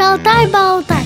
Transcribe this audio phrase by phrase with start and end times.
[0.00, 1.04] Шалтай-болтай.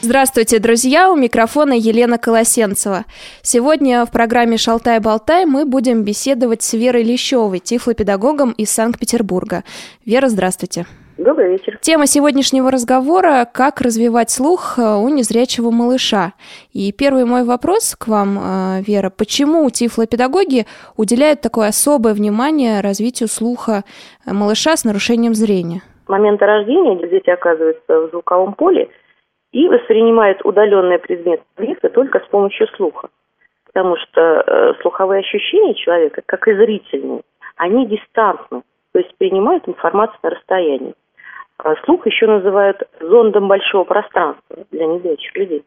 [0.00, 1.10] Здравствуйте, друзья!
[1.10, 3.04] У микрофона Елена Колосенцева.
[3.42, 9.62] Сегодня в программе «Шалтай-болтай» мы будем беседовать с Верой Лещевой, тифлопедагогом из Санкт-Петербурга.
[10.06, 10.86] Вера, здравствуйте.
[11.22, 11.78] Добрый вечер.
[11.80, 16.32] Тема сегодняшнего разговора– как развивать слух э, у незрячего малыша.
[16.72, 20.66] И первый мой вопрос к вам, э, Вера, почему тифлопедагоги
[20.96, 23.84] уделяют такое особое внимание развитию слуха
[24.26, 25.82] э, малыша с нарушением зрения?
[26.06, 28.88] С момента рождения дети оказываются в звуковом поле
[29.52, 33.10] и воспринимают удаленный предмет объекта только с помощью слуха.
[33.66, 37.22] Потому что слуховые ощущения человека, как и зрительные,
[37.56, 40.94] они дистантны, то есть принимают информацию на расстоянии.
[41.64, 45.64] А слух еще называют зондом большого пространства для незрячих людей.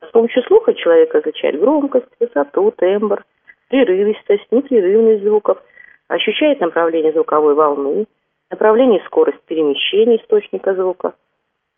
[0.00, 3.24] С помощью слуха человек изучает громкость, высоту, тембр,
[3.68, 5.58] прерывистость, непрерывность звуков,
[6.06, 8.06] ощущает направление звуковой волны,
[8.48, 11.14] направление и скорость перемещения источника звука.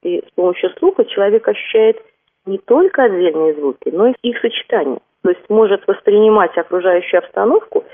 [0.02, 1.96] И с помощью слуха человек ощущает
[2.44, 5.00] не только отдельные звуки, но и их сочетание.
[5.22, 7.84] То есть может воспринимать окружающую обстановку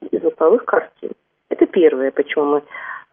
[0.00, 1.12] из звуковых картин.
[1.48, 2.62] Это первое, почему мы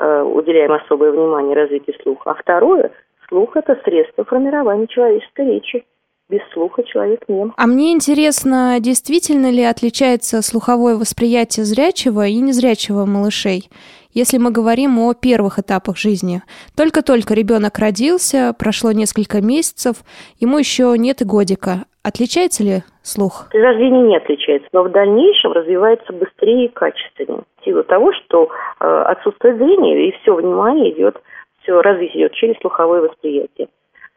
[0.03, 2.31] Э, уделяем особое внимание развитию слуха.
[2.31, 2.91] А второе,
[3.29, 5.85] слух– это средство формирования человеческой речи.
[6.29, 7.53] Без слуха человек нем.
[7.55, 13.69] А мне интересно, действительно ли отличается слуховое восприятие зрячего и незрячего малышей?
[14.13, 16.41] Если мы говорим о первых этапах жизни.
[16.75, 19.97] Только-только ребенок родился, прошло несколько месяцев,
[20.39, 21.85] ему еще нет и годика.
[22.03, 23.47] Отличается ли слух?
[23.49, 27.43] При рождении не отличается, но в дальнейшем развивается быстрее и качественнее.
[27.61, 28.49] В силу того, что
[28.81, 31.15] э, отсутствует зрение, и все внимание идет,
[31.61, 33.69] все развитие идет через слуховое восприятие.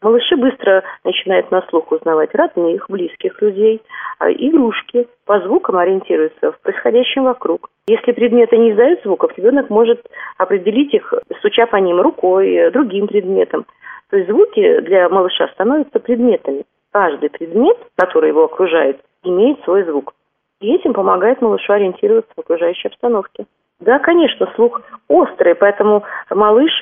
[0.02, 3.80] Малыши быстро начинают на слух узнавать родных, близких людей,
[4.18, 7.70] э, игрушки, по звукам ориентируются в происходящем вокруг.
[7.86, 10.04] Если предметы не издают звуков, ребенок может
[10.38, 13.64] определить их, стуча по ним рукой, э, другим предметом.
[14.10, 16.64] То есть звуки для малыша становятся предметами
[16.96, 20.14] каждый предмет, который его окружает, имеет свой звук.
[20.60, 23.44] И этим помогает малышу ориентироваться в окружающей обстановке.
[23.80, 26.72] Да, конечно, слух острый, поэтому малыш,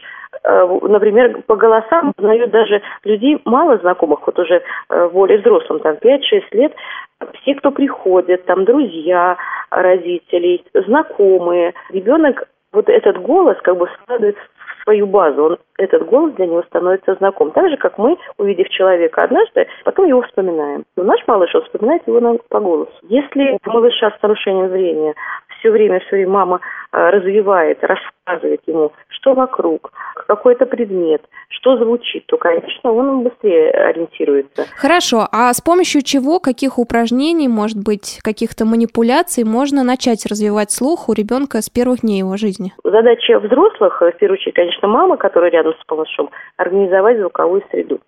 [0.45, 5.97] э, например, по голосам узнает даже людей мало знакомых, вот уже э, более взрослым, там
[5.97, 6.21] 5-6
[6.53, 6.73] лет,
[7.41, 9.37] все, кто приходит, там друзья
[9.71, 14.37] родителей, знакомые, ребенок вот этот голос как бы складывает
[14.85, 17.51] свою базу, он, этот голос для него становится знаком.
[17.51, 20.85] Так же, как мы, увидев человека однажды, потом его вспоминаем.
[20.97, 22.93] Но наш малыш, он вспоминает его по голосу.
[23.03, 25.15] Если малыша с нарушением зрения
[25.59, 26.61] все время, все время мама
[26.95, 29.91] развивает, рассказывает ему, что вокруг,
[30.27, 34.65] какой-то предмет, что звучит, то, конечно, он быстрее ориентируется.
[34.77, 41.09] Хорошо, а с помощью чего, каких упражнений, может быть, каких-то манипуляций можно начать развивать слух
[41.09, 42.73] у ребенка с первых дней его жизни?
[42.85, 48.01] Задача взрослых, в первую очередь, конечно, мама, которая рядом с малышом, организовать звуковую среду.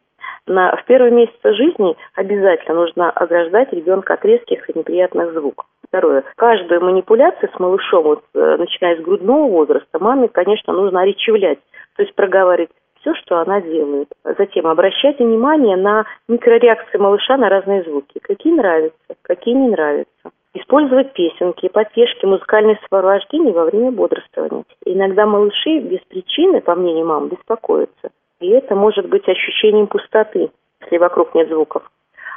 [0.47, 5.67] На, в первые месяцы жизни обязательно нужно ограждать ребенка от резких и неприятных звуков.
[5.89, 6.25] Второе.
[6.37, 11.59] Каждую манипуляцию с малышом, вот, э, начиная с грудного возраста, маме, конечно, нужно оречевлять,
[11.97, 12.71] то есть проговаривать
[13.01, 14.09] все, что она делает.
[14.25, 18.19] Затем обращать внимание на микрореакции малыша на разные звуки.
[18.21, 20.31] Какие нравятся, какие не нравятся.
[20.55, 24.65] Использовать песенки, подпешки, музыкальные сопровождения во время бодрствования.
[24.85, 28.11] Иногда малыши без причины, по мнению мам, беспокоятся.
[28.41, 31.83] И это может быть ощущением пустоты, если вокруг нет звуков.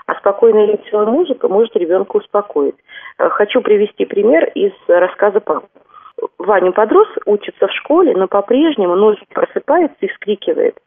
[0.10, 2.74] А спокойная и веселая музыка может ребенка успокоить.
[3.20, 5.68] Э, хочу привести пример из рассказа папы.
[6.40, 10.80] Ваня подрос, учится в школе, но по-прежнему ночью просыпается и вскрикивает.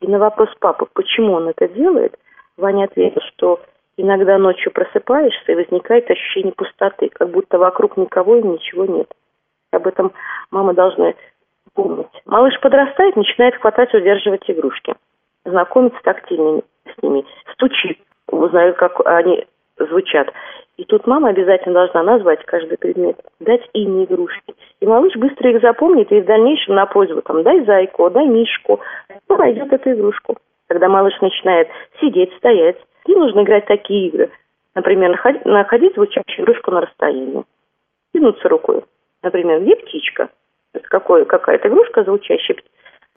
[0.00, 2.18] И на вопрос папы, почему он это делает,
[2.56, 3.60] Ваня ответил, что
[3.98, 9.12] иногда ночью просыпаешься и возникает ощущение пустоты, как будто вокруг никого и ничего нет.
[9.70, 10.12] Об этом
[10.50, 11.12] мама должна
[11.74, 12.08] помнить.
[12.24, 14.94] Малыш подрастает, начинает хватать, удерживать игрушки.
[15.44, 17.98] Знакомиться тактильно с ними, стучит,
[18.32, 19.46] узнает, как они
[19.78, 20.32] звучат.
[20.76, 24.54] И тут мама обязательно должна назвать каждый предмет, дать имя игрушки.
[24.80, 28.80] И малыш быстро их запомнит, и в дальнейшем на просьбу там «дай зайку», «дай мишку»,
[29.28, 30.36] то найдет эту игрушку.
[30.68, 31.68] Когда малыш начинает
[32.00, 34.30] сидеть, стоять, и нужно играть такие игры.
[34.74, 37.44] Например, находить, находить звучащую игрушку на расстоянии.
[38.14, 38.82] Тянуться рукой.
[39.22, 40.30] Например, где птичка?
[40.84, 42.56] Какой, какая-то игрушка звучащая.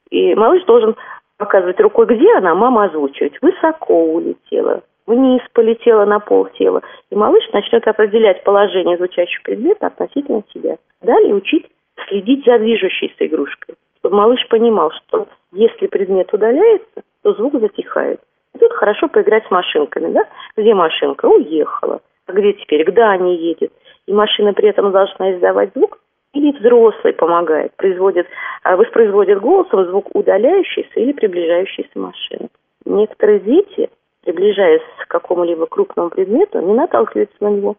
[0.09, 0.95] И малыш должен
[1.37, 3.41] показывать рукой, где она, мама озвучивать.
[3.41, 6.81] Высоко улетела, вниз полетела на пол тела.
[7.09, 10.77] И малыш начнет определять положение звучащего предмета относительно себя.
[11.01, 11.67] Далее учить
[12.07, 13.75] следить за движущейся игрушкой.
[13.99, 18.19] Чтобы малыш понимал, что если предмет удаляется, то звук затихает.
[18.53, 20.25] И тут хорошо поиграть с машинками, да?
[20.55, 21.25] Где машинка?
[21.25, 22.01] Уехала.
[22.27, 22.85] А где теперь?
[22.85, 23.71] Куда они едет?
[24.07, 25.99] И машина при этом должна издавать звук,
[26.33, 28.27] или взрослый помогает, производит,
[28.63, 32.49] а, воспроизводит голосом звук удаляющейся или приближающейся машины.
[32.85, 33.89] Некоторые дети,
[34.25, 37.75] приближаясь к какому-либо крупному предмету, не наталкиваются на него,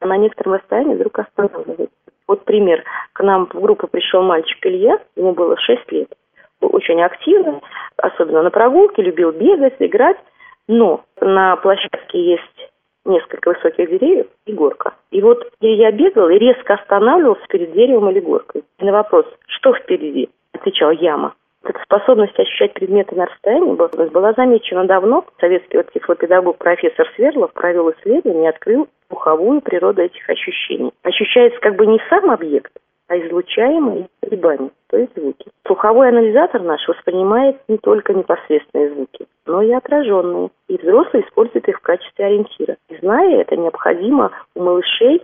[0.00, 1.94] а на некотором расстоянии вдруг останавливаются.
[2.28, 2.84] Вот пример.
[3.12, 6.08] К нам в группу пришел мальчик Илья, ему было 6 лет.
[6.60, 7.60] Был очень активный,
[7.96, 10.18] особенно на прогулке, любил бегать, играть.
[10.68, 12.70] Но на площадке есть
[13.04, 14.94] несколько высоких деревьев и горка.
[15.10, 18.62] И вот я бегал и резко останавливался перед деревом или горкой.
[18.78, 21.34] И на вопрос, что впереди, отвечал яма.
[21.64, 25.24] Эта способность ощущать предметы на расстоянии была замечена давно.
[25.40, 30.92] Советский вот тифлопедагог профессор Сверлов провел исследование и открыл слуховую природу этих ощущений.
[31.02, 32.72] Ощущается как бы не сам объект,
[33.08, 35.50] а излучаемые колебания, то есть звуки.
[35.66, 41.78] Слуховой анализатор наш воспринимает не только непосредственные звуки, но и отраженные, и взрослые используют их
[41.78, 42.76] в качестве ориентира.
[42.88, 45.22] И зная это, необходимо у малышей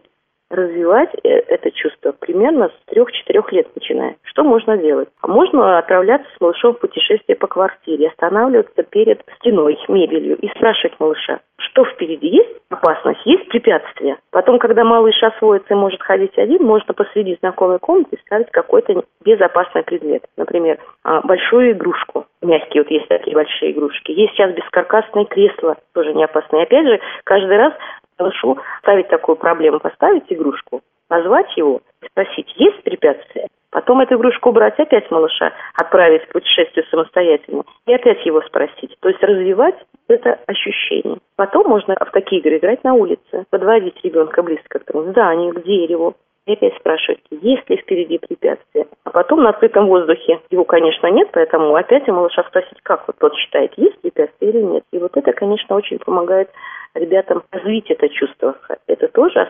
[0.50, 4.16] развивать э, это чувство примерно с трех-четырех лет начиная.
[4.22, 5.08] Что можно делать?
[5.22, 10.98] А можно отправляться с малышом в путешествие по квартире, останавливаться перед стеной, мебелью и спрашивать
[11.00, 14.18] малыша, что впереди есть опасность, есть препятствия.
[14.30, 19.82] Потом, когда малыш освоится и может ходить один, можно посреди знакомой комнаты ставить какой-то безопасный
[19.82, 20.24] предмет.
[20.36, 22.26] Например, а, большую игрушку.
[22.42, 24.12] Мягкие вот есть такие большие игрушки.
[24.12, 26.64] Есть сейчас бескаркасные кресла, тоже не опасные.
[26.64, 27.72] Опять же, каждый раз
[28.18, 34.78] малышу ставить такую проблему, поставить игрушку, назвать его, спросить, есть препятствия, потом эту игрушку убрать,
[34.78, 38.96] опять малыша отправить в путешествие самостоятельно и опять его спросить.
[39.00, 39.76] То есть развивать
[40.08, 41.18] это ощущение.
[41.36, 45.62] Потом можно в такие игры играть на улице, подводить ребенка близко к тому зданию, к
[45.62, 46.14] дереву,
[46.46, 48.86] и опять спрашивать, есть ли впереди препятствия.
[49.04, 53.16] А потом на открытом воздухе его, конечно, нет, поэтому опять у малыша спросить, как вот
[53.18, 54.84] тот считает, есть препятствия или нет.
[54.92, 56.48] И вот это, конечно, очень помогает
[56.98, 58.56] ребятам развить это чувство.
[58.86, 59.48] Это тоже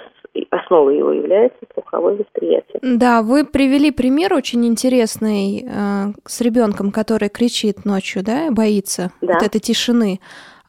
[0.50, 2.78] основой его является слуховое восприятие.
[2.82, 9.34] Да, вы привели пример очень интересный э, с ребенком, который кричит ночью, да, боится да.
[9.34, 10.20] вот этой тишины.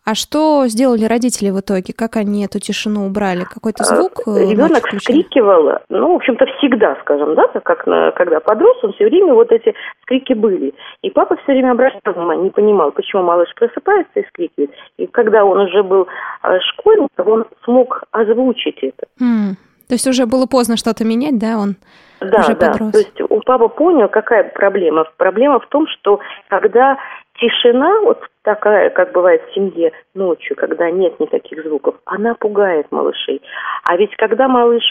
[0.07, 1.93] А что сделали родители в итоге?
[1.93, 3.43] Как они эту тишину убрали?
[3.43, 4.21] Какой-то а, звук?
[4.25, 9.03] Э, Ребенок вскрикивал, ну, в общем-то, всегда, скажем, да, как на, когда подрос, он все
[9.03, 10.73] время вот эти скрики были.
[11.01, 14.71] И папа все время обращал внимание, не понимал, почему малыш просыпается и скрикивает.
[14.95, 16.07] И когда он уже был
[16.41, 19.07] а, школьником, он смог озвучить это.
[19.19, 19.55] Mm.
[19.89, 21.75] То есть уже было поздно что-то менять, да, он
[22.21, 22.71] да, уже да.
[22.71, 22.91] подрос.
[22.93, 25.05] То есть у папы понял, какая проблема.
[25.17, 26.19] Проблема в том, что
[26.49, 26.97] когда
[27.37, 33.41] Тишина, вот такая, как бывает в семье ночью, когда нет никаких звуков, она пугает малышей.
[33.83, 34.83] А ведь когда малыш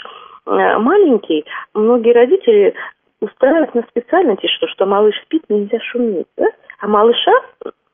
[0.46, 1.44] э, маленький,
[1.74, 2.74] многие родители
[3.20, 6.26] устраивают на специально тишину, что малыш спит, нельзя шуметь.
[6.36, 6.46] Да?
[6.78, 7.32] А малыша,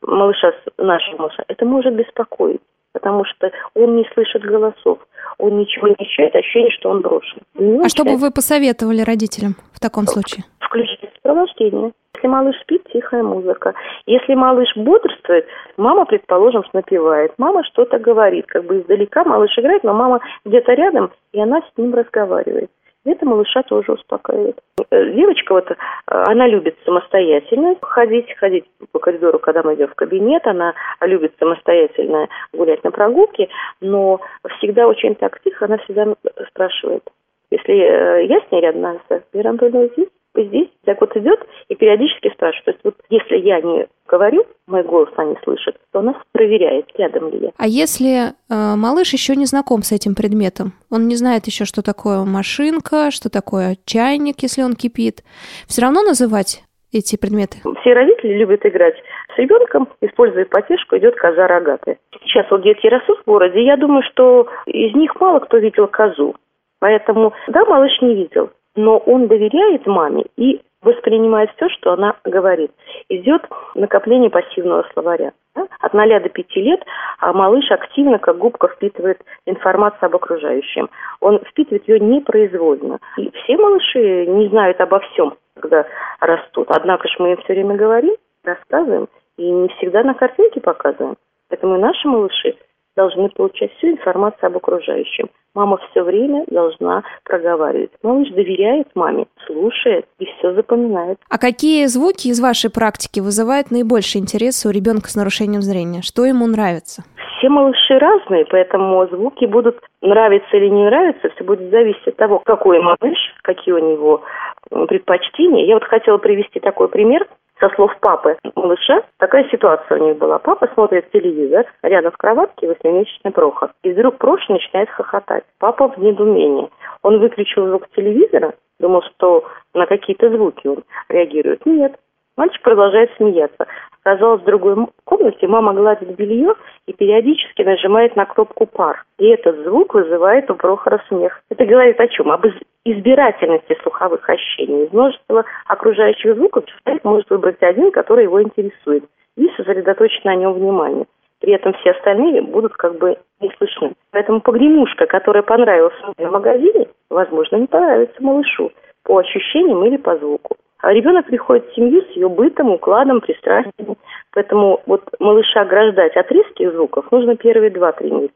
[0.03, 2.61] малыша, нашего малыша, это может беспокоить,
[2.93, 4.99] потому что он не слышит голосов,
[5.39, 7.41] он ничего не ощущает, ощущение, что он брошен.
[7.85, 10.45] а что бы вы посоветовали родителям в таком случае?
[10.61, 11.93] Включить сопровождение.
[12.15, 13.75] Если малыш спит, тихая музыка.
[14.07, 15.47] Если малыш бодрствует,
[15.77, 17.33] мама, предположим, напевает.
[17.37, 21.79] Мама что-то говорит, как бы издалека малыш играет, но мама где-то рядом, и она с
[21.79, 22.71] ним разговаривает.
[23.05, 24.61] Это малыша тоже успокаивает.
[24.91, 25.75] Э, девочка вот, э,
[26.07, 32.29] она любит самостоятельно ходить, ходить по коридору, когда мы идем в кабинет, она любит самостоятельно
[32.53, 33.49] гулять на прогулке,
[33.81, 34.21] но
[34.59, 36.15] всегда очень так тихо, она всегда
[36.49, 37.03] спрашивает.
[37.51, 39.01] Если э, я с ней рядом, она
[39.33, 40.09] Вера Анатольевна здесь?
[40.35, 42.65] Здесь так вот идет и периодически спрашивает.
[42.65, 46.87] То есть вот если я не говорю, мой голос она не слышит, то она проверяет,
[46.97, 47.51] рядом ли я.
[47.57, 48.31] А если э,
[48.77, 53.31] малыш еще не знаком с этим предметом, он не знает еще, что такое машинка, что
[53.31, 55.23] такое чайник, если он кипит,
[55.67, 57.59] все равно называть эти предметы?
[57.81, 58.97] Все родители любят играть
[59.35, 61.99] с ребенком, используя потешку, идет коза рогатая.
[62.25, 66.37] Сейчас вот дети растут в городе, я думаю, что из них мало кто видел козу.
[66.81, 72.73] Поэтому, да, малыш не видел, но он доверяет маме и воспринимает все, что она говорит.
[73.09, 73.43] Идет
[73.75, 75.33] накопление пассивного словаря.
[75.55, 75.67] Да?
[75.81, 76.83] От 0 до 5 лет
[77.23, 80.91] а малыш активно, как губка, впитывает информацию об окружающем.
[81.21, 82.99] Он впитывает ее непроизвольно.
[83.17, 85.87] И все малыши не знают обо всем, когда
[86.19, 86.67] растут.
[86.69, 91.17] Однако же мы им все время говорим, рассказываем, и не всегда на картинке показываем.
[91.49, 92.57] Поэтому и наши малыши
[92.97, 95.29] должны получать всю информацию об окружающем.
[95.55, 97.91] Мама все время должна проговаривать.
[98.03, 101.19] Малыш доверяет маме, слушает и все запоминает.
[101.29, 106.01] А какие звуки из вашей практики вызывают наибольший интерес у ребенка с нарушением зрения?
[106.03, 107.05] Что ему нравится?
[107.39, 112.39] Все малыши разные, поэтому звуки будут нравиться или не нравиться, все будет зависеть от того,
[112.39, 114.23] какой малыш, какие у него
[114.71, 115.67] предпочтения.
[115.67, 117.27] Я вот хотела привести такой пример
[117.63, 120.39] со слов папы малыша, такая ситуация у них была.
[120.39, 123.71] Папа смотрит телевизор, рядом в кроватке восьмимесячный Прохор.
[123.85, 125.45] И вдруг Проша начинает хохотать.
[125.59, 126.69] Папа в недоумении.
[127.03, 131.65] Он выключил звук телевизора, думал, что на какие-то звуки он реагирует.
[131.65, 131.95] Нет.
[132.43, 133.69] Мальчик продолжает смеяться.
[134.03, 136.55] Казалось, в другой комнате мама гладит белье
[136.87, 139.05] и периодически нажимает на кнопку пар.
[139.21, 141.41] И этот звук вызывает у Прохора смех.
[141.51, 142.33] Это говорит о чем?
[142.33, 142.45] Об
[142.85, 144.87] избирательности слуховых ощущений.
[144.87, 149.05] Из множества окружающих звуков человек может выбрать один, который его интересует,
[149.37, 151.07] и сосредоточить на нем внимание.
[151.41, 153.93] При этом все остальные будут как бы не слышны.
[154.11, 158.73] Поэтому погремушка, которая понравилась в магазине, возможно, не понравится малышу
[159.05, 160.57] по ощущениям или по звуку.
[160.83, 163.97] А ребенок приходит в семью с ее бытом, укладом, пристрастиями.
[164.33, 168.35] Поэтому вот малыша ограждать от резких звуков нужно первые два-три месяца.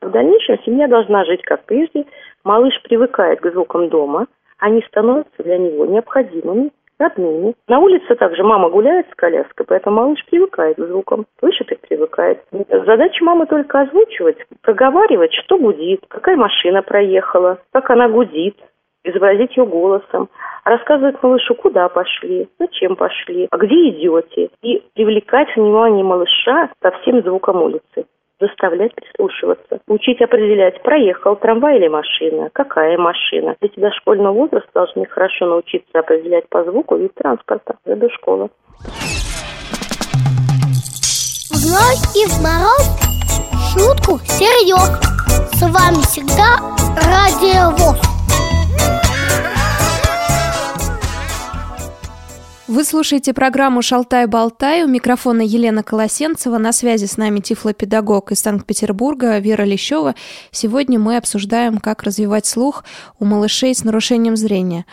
[0.00, 2.06] В дальнейшем семья должна жить как прежде.
[2.44, 4.26] Малыш привыкает к звукам дома.
[4.58, 7.54] Они становятся для него необходимыми, родными.
[7.68, 12.42] На улице также мама гуляет с коляской, поэтому малыш привыкает к звукам, слышит и привыкает.
[12.70, 18.56] Задача мамы только озвучивать, проговаривать, что гудит, какая машина проехала, как она гудит,
[19.04, 20.28] изобразить ее голосом,
[20.64, 27.22] рассказывать малышу, куда пошли, зачем пошли, а где идете, и привлекать внимание малыша ко всем
[27.22, 28.06] звукам улицы
[28.42, 33.54] заставлять прислушиваться, учить определять, проехал трамвай или машина, какая машина.
[33.62, 38.50] Дети дошкольного возраста должны хорошо научиться определять по звуку вид транспорта до школы.
[41.50, 43.12] В зной и в мороз
[43.72, 44.90] шутку серьез.
[45.54, 46.58] С вами всегда
[46.96, 48.11] Радио ВОЗ.
[52.74, 54.84] Вы слушаете программу «Шалтай-болтай».
[54.84, 56.56] У микрофона Елена Колосенцева.
[56.56, 60.14] На связи с нами тифлопедагог из Санкт-Петербурга Вера Лещева.
[60.52, 62.84] Сегодня мы обсуждаем, как развивать слух
[63.20, 64.86] у малышей с нарушением зрения.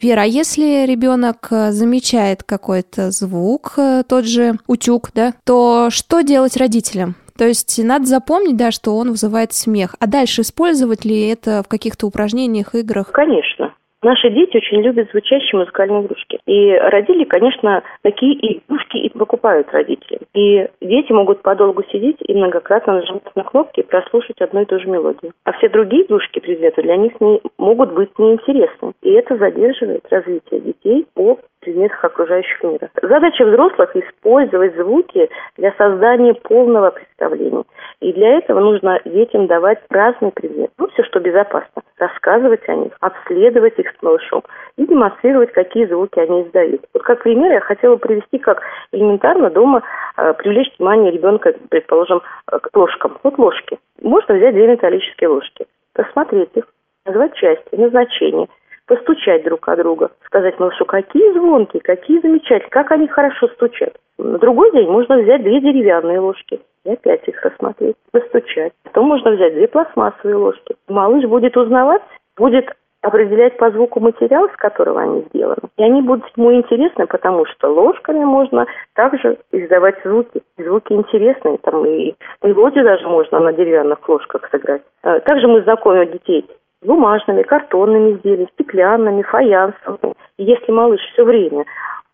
[0.00, 6.22] Вера, а если ребенок э, замечает какой-то звук, э, тот же утюг, да, то что
[6.22, 7.16] делать родителям?
[7.36, 9.94] То есть надо запомнить, да, что он вызывает смех.
[10.00, 13.08] А дальше использовать ли это в каких-то упражнениях, играх?
[13.12, 13.74] Конечно.
[14.02, 16.40] Наши дети очень любят звучащие музыкальные игрушки.
[16.46, 20.20] И родители, конечно, такие игрушки и покупают родители.
[20.32, 24.80] И дети могут подолгу сидеть и многократно нажимать на кнопки и прослушать одну и ту
[24.80, 25.32] же мелодию.
[25.44, 28.92] А все другие игрушки, предметы для них не, могут быть неинтересны.
[29.02, 32.90] И это задерживает развитие детей по предметах окружающих мира.
[33.02, 37.64] Задача взрослых– использовать звуки для создания полного представления.
[38.00, 40.72] И для этого нужно детям давать разные предметы.
[40.78, 41.82] Ну, все, что безопасно.
[41.98, 44.42] Рассказывать о них, обследовать их с малышом
[44.76, 46.82] и демонстрировать, какие звуки они издают.
[46.94, 48.62] Вот как пример я хотела привести, как
[48.92, 49.82] элементарно дома
[50.16, 53.18] э, привлечь внимание ребенка, предположим, э, к ложкам.
[53.22, 53.78] Вот ложки.
[54.02, 56.64] Можно взять две металлические ложки, посмотреть их,
[57.04, 58.48] назвать части, назначение–
[58.90, 63.94] постучать друг от друга, сказать малышу, какие звонкие, какие замечательные, как они хорошо стучат.
[64.18, 68.72] На другой день можно взять две деревянные ложки и опять их рассмотреть, постучать.
[68.82, 70.74] Потом можно взять две пластмассовые ложки.
[70.88, 72.02] Малыш будет узнавать,
[72.36, 72.66] будет
[73.02, 75.68] определять по звуку материал, с которого они сделаны.
[75.76, 80.42] И они будут ему интересны, потому что ложками можно также издавать звуки.
[80.58, 84.82] Звуки интересные, там и мелодию даже можно на деревянных ложках сыграть.
[85.04, 86.44] Э, также мы знакомим детей
[86.82, 90.14] бумажными, картонными изделиями, стеклянными, фаянсовыми.
[90.38, 91.64] Если малыш все время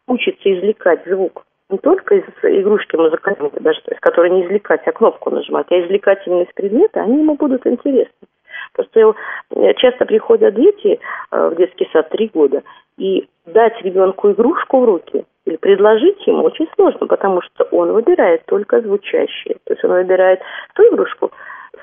[0.07, 4.93] учится извлекать звук не только из игрушки музыкальной, даже, то есть, которой не извлекать, а
[4.93, 8.29] кнопку нажимать, а извлекать именно из предмета, они ему будут интересны.
[8.73, 9.15] Просто
[9.51, 12.63] э, часто приходят дети э, в детский сад три года,
[12.99, 18.45] и дать ребенку игрушку в руки или предложить ему очень сложно, потому что он выбирает
[18.47, 19.57] только звучащие.
[19.65, 20.41] То есть он выбирает
[20.75, 21.31] ту игрушку,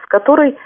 [0.04, 0.58] с которой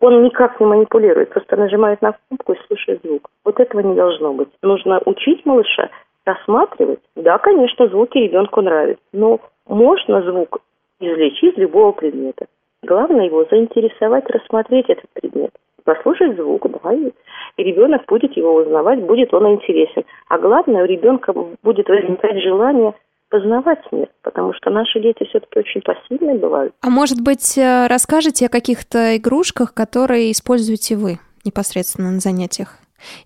[0.00, 3.28] он никак не манипулирует, просто нажимает на кнопку и слушает звук.
[3.44, 4.48] Вот этого не должно быть.
[4.62, 5.90] Нужно учить малыша
[6.24, 7.00] рассматривать.
[7.16, 10.60] Да, конечно, звуки ребенку нравятся, но можно звук
[11.00, 12.46] извлечь из любого предмета.
[12.82, 15.50] Главное его заинтересовать, рассмотреть этот предмет.
[15.84, 17.12] Послушать звук, да, и,
[17.56, 20.04] ребенок будет его узнавать, будет он интересен.
[20.28, 22.94] А главное, у ребенка будет возникать желание
[23.30, 26.74] познавать мир, потому что наши дети все-таки очень пассивные бывают.
[26.82, 32.78] А может быть, э, расскажете о каких-то игрушках, которые используете вы непосредственно на занятиях?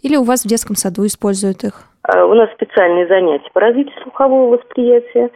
[0.02, 1.82] Или у вас в детском саду используют их?
[2.02, 5.30] А, у нас специальные занятия по развитию слухового восприятия,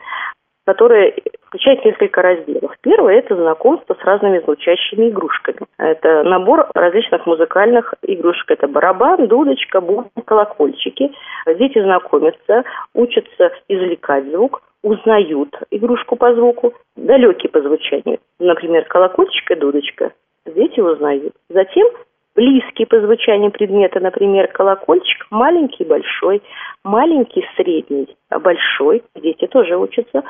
[0.66, 1.14] которые
[1.48, 2.76] включает несколько разделов.
[2.82, 5.60] Первое– это знакомство с разными звучащими игрушками.
[5.78, 8.50] Это набор различных музыкальных игрушек.
[8.50, 11.10] Это барабан, дудочка, бубен, колокольчики.
[11.58, 12.64] Дети знакомятся,
[12.94, 18.18] учатся извлекать звук, узнают игрушку по звуку, далекие по звучанию.
[18.38, 20.12] Например, колокольчик и дудочка.
[20.46, 21.34] Дети узнают.
[21.48, 21.88] Затем
[22.36, 26.42] близкие по звучанию предметы, например, колокольчик, маленький, большой,
[26.84, 29.02] маленький, средний, большой.
[29.16, 30.22] Дети тоже учатся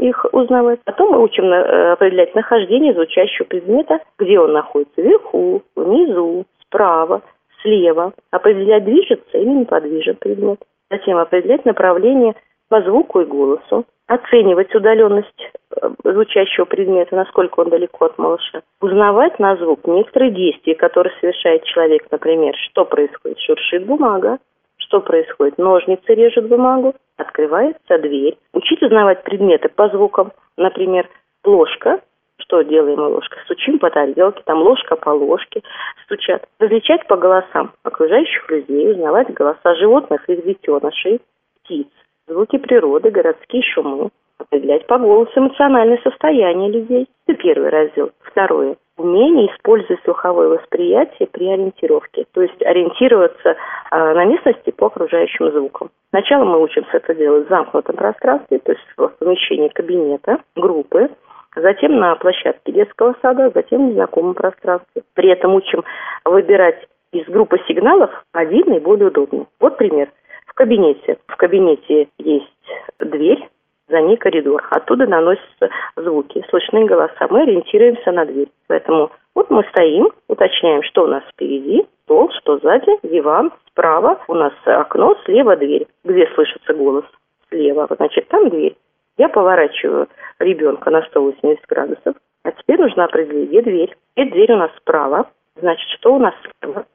[0.00, 0.80] их узнавать.
[0.84, 7.22] Потом мы учим э, определять нахождение звучащего предмета, где он находится, вверху, внизу, справа,
[7.62, 10.58] слева, определять, движется или неподвижен предмет.
[10.90, 12.34] Затем определять направление
[12.68, 19.38] по звуку и голосу, оценивать удаленность э, звучащего предмета, насколько он далеко от малыша, узнавать
[19.38, 24.38] на звук некоторые действия, которые совершает человек, например, что происходит, шуршит бумага,
[24.78, 31.08] что происходит, ножницы режут бумагу, открывается дверь, учить узнавать предметы по звукам, например,
[31.44, 32.00] ложка,
[32.38, 33.38] что делаем мы ложкой?
[33.44, 35.62] Стучим по тарелке, там ложка по ложке
[36.04, 36.46] стучат.
[36.58, 41.20] Различать по голосам окружающих людей, узнавать голоса животных, их детенышей,
[41.62, 41.86] птиц,
[42.26, 47.06] звуки природы, городские шумы, определять по голосу эмоциональное состояние людей.
[47.26, 48.10] Это первый раздел.
[48.22, 48.76] Второе.
[49.00, 53.54] Умение использовать слуховое восприятие при ориентировке, то есть ориентироваться э,
[53.90, 55.88] на местности по окружающим звукам.
[56.10, 61.08] Сначала мы учимся это делать в замкнутом пространстве, то есть в помещении кабинета, группы,
[61.56, 65.02] затем на площадке детского сада, затем в незнакомом пространстве.
[65.14, 65.82] При этом учим
[66.26, 69.46] выбирать из группы сигналов один наиболее удобный.
[69.60, 70.10] Вот пример.
[70.44, 71.16] В кабинете.
[71.26, 72.52] В кабинете есть
[72.98, 73.48] дверь,
[73.90, 74.66] за ней коридор.
[74.70, 77.26] Оттуда наносятся звуки, слышны голоса.
[77.28, 78.48] Мы ориентируемся на дверь.
[78.68, 84.34] Поэтому вот мы стоим, уточняем, что у нас впереди, стол, что сзади, диван, справа у
[84.34, 85.86] нас окно, слева дверь.
[86.04, 87.04] Где слышится голос?
[87.48, 87.88] Слева.
[87.96, 88.76] Значит, там дверь.
[89.18, 92.16] Я поворачиваю ребенка на 180 градусов.
[92.42, 93.96] А теперь нужно определить, где дверь.
[94.16, 95.26] И дверь у нас справа.
[95.56, 96.86] Значит, что у нас слева?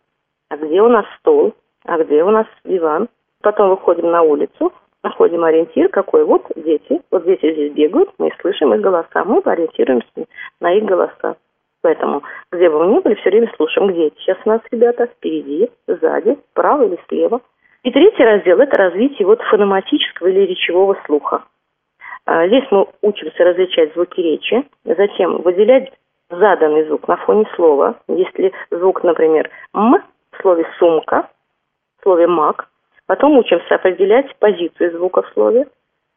[0.50, 1.54] А где у нас стол?
[1.86, 3.10] А где у нас диван?
[3.42, 4.74] Потом выходим на улицу,
[5.06, 6.26] находим ориентир какой.
[6.26, 7.02] Вот дети.
[7.12, 9.24] Вот дети здесь бегают, мы слышим их голоса.
[9.24, 10.26] Мы ориентируемся
[10.60, 11.38] на их голоса.
[11.82, 15.70] Поэтому, где бы мы ни были, все время слушаем, где сейчас у нас ребята, впереди,
[15.88, 17.42] сзади, справа или слева.
[17.84, 21.44] И третий раздел– это развитие вот фонематического или речевого слуха.
[22.26, 25.94] А, здесь мы учимся различать звуки речи, затем выделять
[26.32, 28.00] заданный звук на фоне слова.
[28.08, 31.30] Если звук, например, «м» в слове «сумка»,
[32.00, 32.68] в слове «мак»,
[33.08, 35.68] потом учимся определять позицию звука в слове.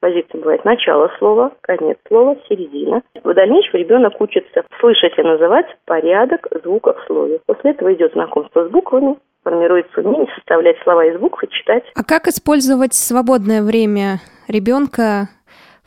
[0.01, 3.03] Позиция бывает начало слова, конец слова, середина.
[3.25, 7.41] В дальнейшем ребенок учится слышать и называть порядок звука в слове.
[7.47, 11.83] После этого идет знакомство с буквами, формируется умение составлять слова из букв и читать.
[11.97, 15.29] А как использовать свободное время ребенка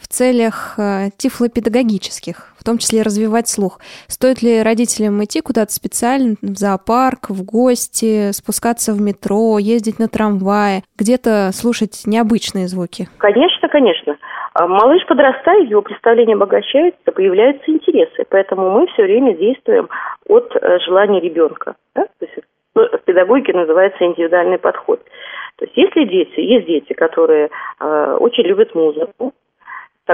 [0.02, 3.80] в целях э, тифлопедагогических, в том числе развивать слух.
[4.08, 10.08] Стоит ли родителям идти куда-то специально, в зоопарк, в гости, спускаться в метро, ездить на
[10.08, 13.08] трамвае, где-то слушать необычные звуки?
[13.18, 14.18] Конечно, конечно.
[14.54, 19.88] А малыш подрастает, его представление обогащается, появляются интересы, поэтому мы все время действуем
[20.28, 21.76] от э, желания ребенка.
[21.96, 22.04] Да?
[22.20, 22.38] То есть
[22.76, 25.02] ну, в педагогике называется индивидуальный подход.
[25.58, 29.34] То есть если дети, есть дети, которые э, очень любят музыку,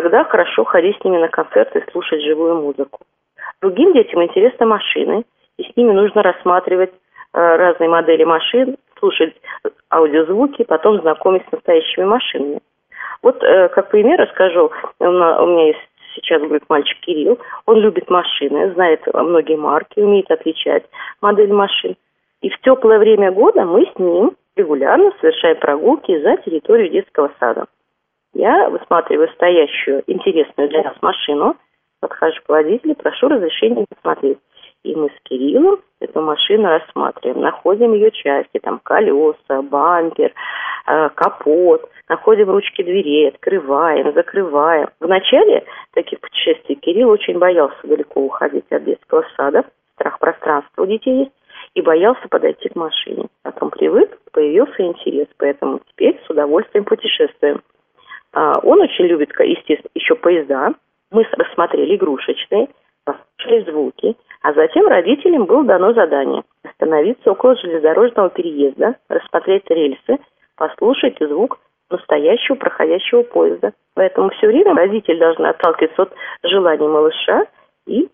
[0.01, 2.99] тогда хорошо ходить с ними на концерты и слушать живую музыку.
[3.61, 5.23] Другим детям интересны машины,
[5.57, 9.35] и с ними нужно рассматривать э, разные модели машин, слушать
[9.91, 12.59] аудиозвуки, потом знакомиться с настоящими машинами.
[13.23, 15.79] Вот э, как пример расскажу, у меня есть
[16.13, 20.83] сейчас говорит мальчик Кирилл, он любит машины, знает многие марки, умеет отличать
[21.21, 21.95] модель машин.
[22.41, 27.65] И в теплое время года мы с ним регулярно совершаем прогулки за территорию детского сада.
[28.37, 31.57] Я высматриваю стоящую интересную для нас машину,
[31.99, 34.37] подхожу к водителю, прошу разрешения посмотреть.
[34.83, 40.33] И мы с Кириллом эту машину рассматриваем, находим ее части, там колеса, бампер,
[40.85, 44.89] э, капот, находим ручки дверей, открываем, закрываем.
[44.99, 49.63] В начале таких путешествий Кирилл очень боялся далеко уходить от детского сада,
[49.95, 51.31] страх пространства у детей есть,
[51.73, 53.29] и боялся подойти к машине.
[53.41, 57.63] Потом привык, появился интерес, поэтому теперь с удовольствием путешествуем.
[58.33, 60.73] А, он очень любит, естественно, еще поезда.
[61.11, 62.67] Мы рассмотрели игрушечные,
[63.03, 70.17] послушали звуки, а затем родителям было дано задание остановиться около железнодорожного переезда, рассмотреть рельсы,
[70.55, 71.59] послушать звук
[71.89, 73.71] настоящего проходящего поезда.
[73.93, 76.13] Поэтому все время родители должны отталкиваться от
[76.43, 77.45] желаний малыша
[77.85, 78.07] и э,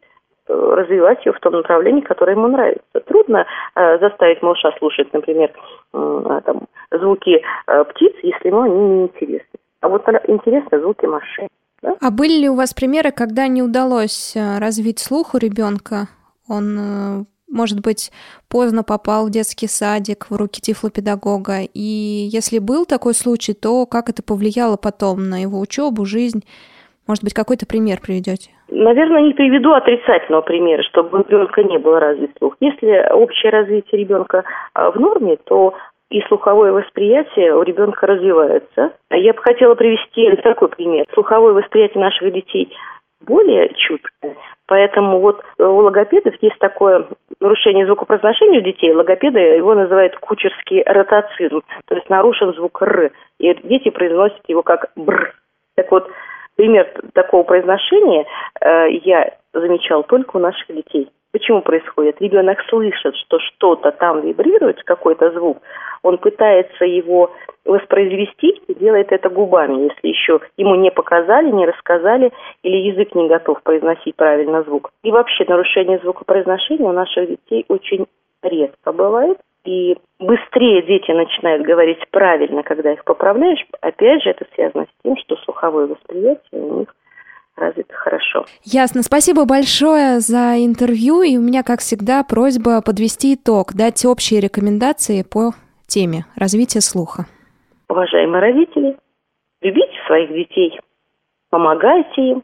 [0.47, 2.99] развивать ее в том направлении, которое ему нравится.
[3.07, 3.45] Трудно
[3.75, 5.51] э, заставить малыша слушать, например,
[5.93, 9.59] э, там, звуки э, птиц, если ему они не интересны.
[9.83, 11.49] А вот интересно звуки машин.
[11.81, 11.95] Да?
[11.99, 16.07] А были ли у вас примеры, когда не удалось э, развить слух у ребенка?
[16.47, 18.09] Он, э, может быть,
[18.49, 21.63] поздно попал в детский садик в руки тифлопедагога.
[21.73, 26.45] И если был такой случай, то как это повлияло потом на его учебу, жизнь?
[27.05, 28.51] Может быть, какой-то пример приведете?
[28.69, 32.55] Наверное, не приведу отрицательного примера, чтобы у ребенка не было развит слух.
[32.61, 35.73] Если общее развитие ребенка э, в норме, то
[36.13, 38.93] и слуховое восприятие у ребенка развивается.
[39.09, 41.05] Я бы хотела привести такой пример.
[41.11, 42.71] Слуховое восприятие наших детей
[43.21, 44.35] более чуткая.
[44.67, 47.07] Поэтому вот у логопедов есть такое
[47.39, 48.93] нарушение звукопроизношения у детей.
[48.93, 54.91] Логопеды его называют кучерский ротацизм, то есть нарушен звук «р», и дети произносят его как
[54.95, 55.33] «бр».
[55.75, 56.07] Так вот,
[56.55, 58.25] пример такого произношения
[58.61, 61.09] э, я замечал только у наших детей.
[61.33, 62.21] Почему происходит?
[62.21, 65.57] Ребенок слышит, что что-то там вибрирует, какой-то звук,
[66.03, 67.31] он пытается его
[67.65, 73.63] воспроизвести, делает это губами, если еще ему не показали, не рассказали, или язык не готов
[73.63, 74.91] произносить правильно звук.
[75.03, 78.05] И вообще нарушение звукопроизношения у наших детей очень
[78.43, 79.39] редко бывает.
[79.65, 83.65] И быстрее дети начинают говорить правильно, когда их поправляешь.
[83.79, 86.93] Опять же, это связано с тем, что слуховое восприятие у них
[87.55, 88.45] развито хорошо.
[88.63, 89.03] Ясно.
[89.03, 91.21] Спасибо большое за интервью.
[91.21, 95.51] И у меня, как всегда, просьба подвести итог, дать общие рекомендации по
[95.87, 97.25] теме развития слуха.
[97.89, 98.97] Уважаемые родители,
[99.61, 100.79] любите своих детей,
[101.49, 102.43] помогайте им,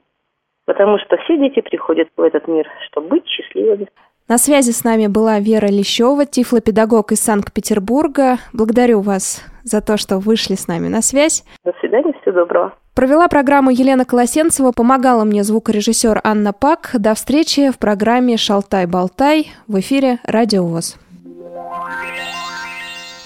[0.66, 3.88] потому что все дети приходят в этот мир, чтобы быть счастливыми.
[4.28, 8.38] На связи с нами была Вера Лещева, тифлопедагог из Санкт-Петербурга.
[8.54, 11.44] Благодарю вас за то, что вышли с нами на связь.
[11.66, 12.74] До свидания, всего доброго.
[12.94, 16.92] Провела программу Елена Колосенцева, помогала мне звукорежиссер Анна Пак.
[16.94, 20.98] До встречи в программе «Шалтай-болтай» в эфире «Радио ВОЗ».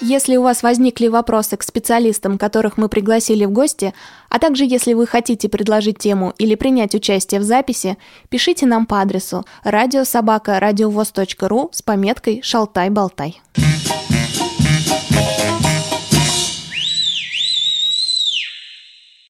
[0.06, 3.94] Если у вас возникли вопросы к специалистам, которых мы пригласили в гости,
[4.28, 7.96] а также если вы хотите предложить тему или принять участие в записи,
[8.28, 13.40] пишите нам по адресу радиособака радиовоз.ру с пометкой «Шалтай-болтай».